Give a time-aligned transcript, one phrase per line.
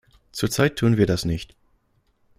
[0.31, 1.55] Zurzeit tun wir das nicht.